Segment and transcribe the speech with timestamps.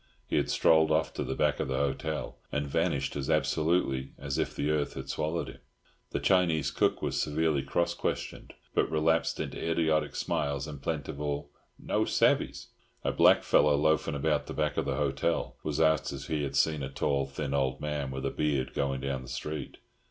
[0.25, 4.39] He had strolled off to the back of the hotel, and vanished as absolutely as
[4.39, 5.59] if the earth had swallowed him.
[6.09, 12.03] The Chinese cook was severely cross questioned, but relapsed into idiotic smiles and plentiful "No
[12.05, 12.69] savee's".
[13.03, 16.81] A blackfellow, loafing about the back of the hotel, was asked if he had seen
[16.81, 19.77] a tall, thin old man with a beard going down the street.